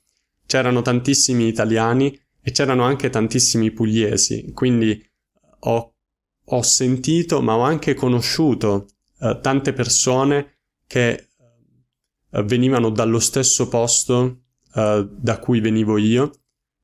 C'erano 0.46 0.82
tantissimi 0.82 1.48
italiani 1.48 2.20
e 2.42 2.52
c'erano 2.52 2.84
anche 2.84 3.10
tantissimi 3.10 3.72
pugliesi, 3.72 4.52
quindi 4.54 5.08
ho, 5.60 5.94
ho 6.44 6.62
sentito 6.62 7.42
ma 7.42 7.56
ho 7.56 7.62
anche 7.62 7.94
conosciuto 7.94 8.88
eh, 9.20 9.40
tante 9.42 9.74
persone 9.74 10.58
che 10.88 11.28
eh, 12.32 12.44
venivano 12.44 12.90
dallo 12.90 13.20
stesso 13.20 13.68
posto 13.68 14.44
eh, 14.74 15.08
da 15.12 15.38
cui 15.40 15.60
venivo 15.60 15.98
io 15.98 16.32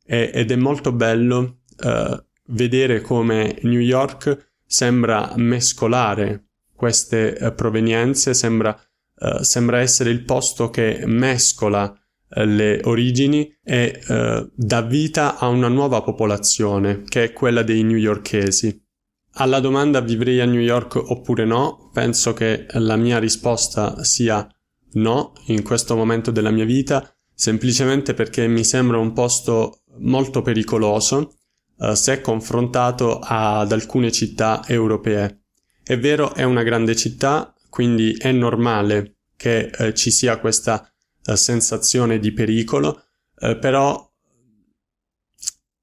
e, 0.05 0.29
ed 0.33 0.51
è 0.51 0.55
molto 0.55 0.91
bello 0.91 1.61
eh, 1.79 2.25
vedere 2.49 3.01
come 3.01 3.57
New 3.63 3.79
York 3.79 4.53
sembra 4.65 5.33
mescolare 5.37 6.44
queste 6.75 7.37
eh, 7.37 7.51
provenienze, 7.53 8.33
sembra, 8.33 8.77
eh, 9.17 9.43
sembra 9.43 9.79
essere 9.79 10.09
il 10.09 10.23
posto 10.23 10.69
che 10.69 11.03
mescola 11.05 11.93
le 12.43 12.81
origini 12.83 13.55
e 13.63 14.01
eh, 14.05 14.49
dà 14.53 14.81
vita 14.81 15.37
a 15.37 15.47
una 15.47 15.67
nuova 15.67 16.01
popolazione, 16.01 17.03
che 17.07 17.25
è 17.25 17.33
quella 17.33 17.63
dei 17.63 17.83
newyorkesi. 17.83 18.83
Alla 19.37 19.59
domanda 19.59 20.01
vivrei 20.01 20.39
a 20.39 20.45
New 20.45 20.59
York 20.59 20.95
oppure 20.95 21.45
no, 21.45 21.89
penso 21.93 22.33
che 22.33 22.65
la 22.71 22.95
mia 22.95 23.19
risposta 23.19 24.03
sia 24.03 24.47
no 24.93 25.33
in 25.47 25.61
questo 25.61 25.95
momento 25.95 26.31
della 26.31 26.51
mia 26.51 26.65
vita, 26.65 27.09
semplicemente 27.33 28.13
perché 28.13 28.47
mi 28.47 28.63
sembra 28.63 28.97
un 28.97 29.13
posto 29.13 29.81
molto 29.99 30.41
pericoloso 30.41 31.35
eh, 31.79 31.95
se 31.95 32.21
confrontato 32.21 33.19
ad 33.21 33.71
alcune 33.71 34.11
città 34.11 34.63
europee. 34.67 35.44
È 35.87 35.99
vero, 35.99 36.33
è 36.33 36.41
una 36.41 36.63
grande 36.63 36.95
città, 36.95 37.53
quindi 37.69 38.13
è 38.13 38.31
normale 38.31 39.17
che 39.35 39.69
eh, 39.69 39.93
ci 39.93 40.09
sia 40.09 40.39
questa 40.39 40.91
sensazione 41.21 42.17
di 42.17 42.31
pericolo, 42.31 43.03
eh, 43.37 43.55
però 43.57 44.11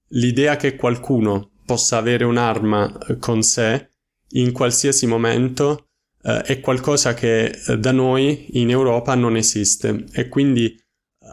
l'idea 0.09 0.57
che 0.57 0.75
qualcuno 0.75 1.53
possa 1.65 1.99
avere 1.99 2.25
un'arma 2.25 2.99
eh, 2.99 3.19
con 3.19 3.43
sé 3.43 3.91
in 4.31 4.51
qualsiasi 4.51 5.07
momento 5.07 5.91
eh, 6.23 6.43
è 6.43 6.61
qualcosa 6.61 7.15
che 7.15 7.45
eh, 7.47 7.79
da 7.79 7.93
noi 7.93 8.59
in 8.61 8.71
Europa 8.71 9.15
non 9.15 9.37
esiste. 9.37 10.07
E 10.13 10.29
quindi 10.29 10.77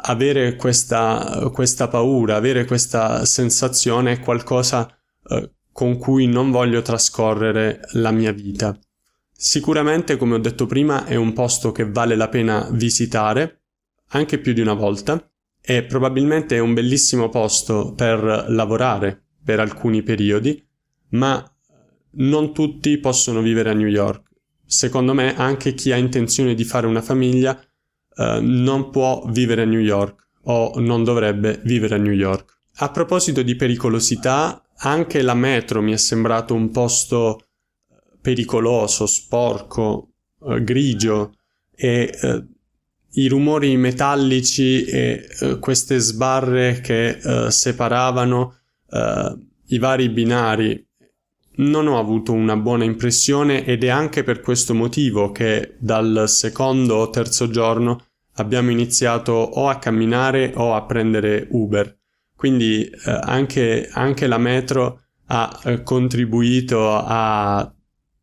avere 0.02 0.56
questa, 0.56 1.50
questa 1.52 1.88
paura, 1.88 2.36
avere 2.36 2.66
questa 2.66 3.26
sensazione 3.26 4.12
è 4.12 4.20
qualcosa 4.20 4.88
eh, 5.28 5.54
con 5.80 5.98
cui 5.98 6.28
non 6.28 6.52
voglio 6.52 6.82
trascorrere 6.82 7.80
la 7.94 8.12
mia 8.12 8.34
vita. 8.34 8.78
Sicuramente, 9.32 10.18
come 10.18 10.36
ho 10.36 10.38
detto 10.38 10.66
prima, 10.66 11.06
è 11.06 11.16
un 11.16 11.32
posto 11.32 11.72
che 11.72 11.90
vale 11.90 12.18
la 12.18 12.28
pena 12.28 12.68
visitare 12.70 13.62
anche 14.08 14.40
più 14.40 14.52
di 14.52 14.60
una 14.60 14.74
volta 14.74 15.26
e 15.62 15.84
probabilmente 15.84 16.58
è 16.58 16.60
un 16.60 16.74
bellissimo 16.74 17.30
posto 17.30 17.94
per 17.94 18.48
lavorare 18.50 19.24
per 19.42 19.62
alcuni 19.62 20.04
periodi, 20.04 20.62
ma 21.12 21.50
non 22.16 22.54
tutti 22.54 22.98
possono 22.98 23.40
vivere 23.40 23.70
a 23.70 23.74
New 23.74 23.88
York. 23.88 24.32
Secondo 24.66 25.14
me 25.14 25.34
anche 25.34 25.76
chi 25.76 25.94
ha 25.94 25.96
intenzione 25.96 26.56
di 26.56 26.66
fare 26.66 26.88
una 26.88 27.02
famiglia 27.02 27.58
eh, 27.58 28.40
non 28.42 28.90
può 28.90 29.24
vivere 29.30 29.62
a 29.62 29.66
New 29.66 29.80
York 29.80 30.28
o 30.42 30.74
non 30.76 31.06
dovrebbe 31.06 31.62
vivere 31.64 31.96
a 31.96 32.00
New 32.00 32.12
York. 32.12 32.58
A 32.82 32.92
proposito 32.92 33.44
di 33.44 33.56
pericolosità, 33.56 34.62
anche 34.82 35.22
la 35.22 35.34
metro 35.34 35.82
mi 35.82 35.94
è 35.94 35.98
sembrato 35.98 36.54
un 36.54 36.72
posto 36.72 37.44
pericoloso, 38.22 39.06
sporco, 39.06 40.12
eh, 40.48 40.64
grigio 40.64 41.34
e 41.76 42.18
eh, 42.22 42.44
i 43.14 43.28
rumori 43.28 43.76
metallici 43.76 44.84
e 44.84 45.28
uh, 45.40 45.60
queste 45.60 45.98
sbarre 45.98 46.80
che 46.80 47.20
uh, 47.24 47.50
separavano 47.50 48.56
uh, 48.90 49.48
i 49.68 49.80
vari 49.80 50.10
binari 50.10 50.86
non 51.56 51.88
ho 51.88 51.98
avuto 51.98 52.32
una 52.32 52.56
buona 52.56 52.84
impressione 52.84 53.66
ed 53.66 53.84
è 53.84 53.90
anche 53.90 54.24
per 54.24 54.42
questo 54.42 54.74
motivo 54.74 55.32
che 55.32 55.76
dal 55.80 56.26
secondo 56.28 56.96
o 56.96 57.10
terzo 57.10 57.50
giorno 57.50 58.06
abbiamo 58.34 58.70
iniziato 58.70 59.32
o 59.34 59.68
a 59.68 59.78
camminare 59.78 60.54
o 60.56 60.74
a 60.76 60.84
prendere 60.84 61.48
Uber. 61.50 61.99
Quindi 62.40 62.90
anche, 63.04 63.90
anche, 63.92 64.26
la 64.26 64.38
metro 64.38 65.02
ha 65.26 65.60
contribuito 65.84 66.90
a 66.90 67.70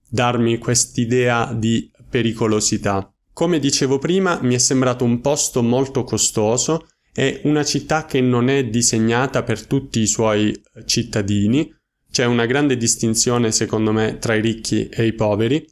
darmi 0.09 0.57
quest'idea 0.57 1.53
di 1.53 1.91
pericolosità. 2.09 3.13
Come 3.35 3.59
dicevo 3.59 3.99
prima, 3.99 4.41
mi 4.41 4.55
è 4.55 4.59
sembrato 4.59 5.05
un 5.05 5.21
posto 5.21 5.63
molto 5.63 6.03
costoso 6.05 6.87
e 7.13 7.43
una 7.45 7.63
città 7.63 8.07
che 8.07 8.23
non 8.23 8.49
è 8.49 8.65
disegnata 8.65 9.43
per 9.43 9.67
tutti 9.67 10.01
i 10.01 10.07
suoi 10.07 10.59
cittadini. 10.87 11.71
C'è 12.11 12.25
una 12.25 12.47
grande 12.47 12.79
distinzione, 12.79 13.53
secondo 13.53 13.93
me, 13.93 14.17
tra 14.17 14.35
i 14.35 14.41
ricchi 14.41 14.89
e 14.89 15.05
i 15.05 15.13
poveri 15.13 15.63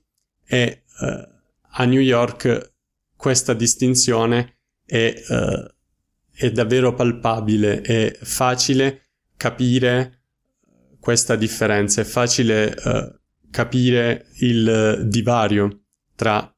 e 0.47 0.83
eh, 1.01 1.29
a 1.77 1.85
New 1.87 2.01
York 2.01 2.75
questa 3.17 3.55
distinzione 3.55 4.59
è, 4.85 5.15
eh, 5.17 5.74
è 6.35 6.51
davvero 6.51 6.95
palpabile, 6.95 7.81
è 7.81 8.17
facile 8.21 9.11
capire 9.37 10.23
questa 10.99 11.37
differenza, 11.37 12.01
è 12.01 12.05
facile 12.05 12.75
eh, 12.75 13.19
capire 13.51 14.27
il 14.39 15.05
divario 15.07 15.85
tra 16.17 16.51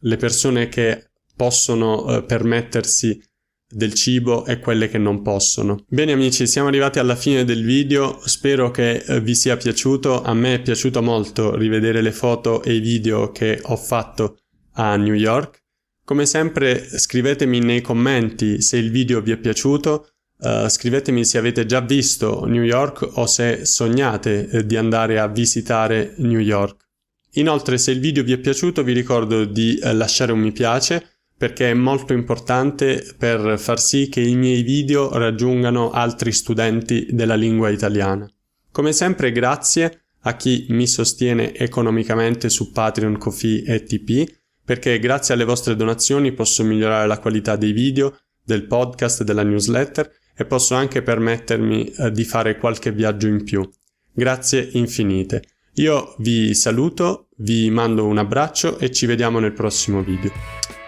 le 0.00 0.16
persone 0.16 0.68
che 0.68 1.10
possono 1.36 2.08
eh, 2.08 2.24
permettersi 2.24 3.20
del 3.68 3.94
cibo 3.94 4.46
e 4.46 4.58
quelle 4.60 4.88
che 4.88 4.98
non 4.98 5.22
possono. 5.22 5.84
Bene 5.88 6.12
amici, 6.12 6.46
siamo 6.46 6.68
arrivati 6.68 6.98
alla 6.98 7.16
fine 7.16 7.44
del 7.44 7.64
video, 7.64 8.20
spero 8.24 8.70
che 8.70 8.96
eh, 8.96 9.20
vi 9.20 9.34
sia 9.34 9.56
piaciuto, 9.56 10.22
a 10.22 10.32
me 10.34 10.54
è 10.54 10.62
piaciuto 10.62 11.02
molto 11.02 11.54
rivedere 11.56 12.00
le 12.00 12.12
foto 12.12 12.62
e 12.62 12.74
i 12.74 12.80
video 12.80 13.32
che 13.32 13.60
ho 13.62 13.76
fatto 13.76 14.38
a 14.74 14.96
New 14.96 15.14
York. 15.14 15.64
Come 16.06 16.24
sempre 16.24 16.86
scrivetemi 16.88 17.58
nei 17.58 17.80
commenti 17.80 18.62
se 18.62 18.76
il 18.76 18.92
video 18.92 19.20
vi 19.20 19.32
è 19.32 19.36
piaciuto, 19.38 20.06
uh, 20.38 20.68
scrivetemi 20.68 21.24
se 21.24 21.36
avete 21.36 21.66
già 21.66 21.80
visto 21.80 22.44
New 22.46 22.62
York 22.62 23.10
o 23.14 23.26
se 23.26 23.64
sognate 23.64 24.48
eh, 24.48 24.64
di 24.64 24.76
andare 24.76 25.18
a 25.18 25.26
visitare 25.26 26.14
New 26.18 26.38
York. 26.38 26.84
Inoltre 27.32 27.76
se 27.76 27.90
il 27.90 27.98
video 27.98 28.22
vi 28.22 28.34
è 28.34 28.38
piaciuto 28.38 28.84
vi 28.84 28.92
ricordo 28.92 29.44
di 29.44 29.78
eh, 29.78 29.92
lasciare 29.94 30.30
un 30.30 30.38
mi 30.38 30.52
piace 30.52 31.04
perché 31.36 31.72
è 31.72 31.74
molto 31.74 32.12
importante 32.12 33.16
per 33.18 33.58
far 33.58 33.80
sì 33.80 34.08
che 34.08 34.20
i 34.20 34.36
miei 34.36 34.62
video 34.62 35.10
raggiungano 35.18 35.90
altri 35.90 36.30
studenti 36.30 37.08
della 37.10 37.34
lingua 37.34 37.68
italiana. 37.70 38.30
Come 38.70 38.92
sempre 38.92 39.32
grazie 39.32 40.02
a 40.20 40.36
chi 40.36 40.66
mi 40.68 40.86
sostiene 40.86 41.52
economicamente 41.52 42.48
su 42.48 42.70
Patreon, 42.70 43.18
Kofi 43.18 43.64
e 43.64 43.82
TP 43.82 44.44
perché 44.66 44.98
grazie 44.98 45.32
alle 45.32 45.44
vostre 45.44 45.76
donazioni 45.76 46.32
posso 46.32 46.64
migliorare 46.64 47.06
la 47.06 47.20
qualità 47.20 47.54
dei 47.54 47.72
video, 47.72 48.18
del 48.42 48.66
podcast, 48.66 49.22
della 49.22 49.44
newsletter 49.44 50.10
e 50.36 50.44
posso 50.44 50.74
anche 50.74 51.02
permettermi 51.02 51.86
eh, 51.86 52.10
di 52.10 52.24
fare 52.24 52.58
qualche 52.58 52.90
viaggio 52.90 53.28
in 53.28 53.44
più. 53.44 53.66
Grazie 54.12 54.68
infinite. 54.72 55.42
Io 55.74 56.14
vi 56.18 56.54
saluto, 56.54 57.28
vi 57.38 57.70
mando 57.70 58.06
un 58.06 58.18
abbraccio 58.18 58.78
e 58.78 58.90
ci 58.90 59.06
vediamo 59.06 59.38
nel 59.38 59.52
prossimo 59.52 60.02
video. 60.02 60.32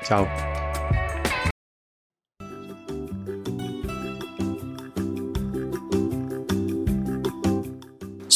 Ciao! 0.03 0.58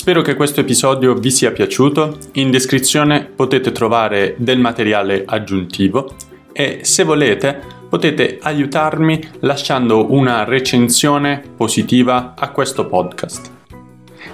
Spero 0.02 0.20
che 0.20 0.34
questo 0.34 0.58
episodio 0.58 1.14
vi 1.14 1.30
sia 1.30 1.52
piaciuto. 1.52 2.18
In 2.32 2.50
descrizione 2.50 3.24
potete 3.24 3.70
trovare 3.70 4.34
del 4.36 4.58
materiale 4.58 5.22
aggiuntivo 5.24 6.16
e 6.52 6.80
se 6.82 7.04
volete 7.04 7.60
potete 7.88 8.40
aiutarmi 8.42 9.28
lasciando 9.42 10.12
una 10.12 10.42
recensione 10.42 11.40
positiva 11.56 12.34
a 12.36 12.50
questo 12.50 12.88
podcast. 12.88 13.48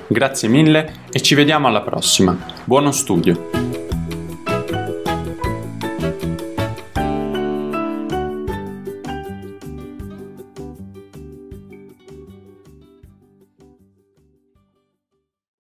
Grazie 0.06 0.48
mille 0.48 1.00
e 1.12 1.20
ci 1.20 1.34
vediamo 1.34 1.66
alla 1.66 1.82
prossima. 1.82 2.34
Buono 2.64 2.90
studio! 2.90 3.57